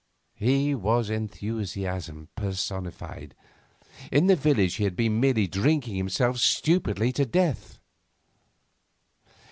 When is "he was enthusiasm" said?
0.33-2.29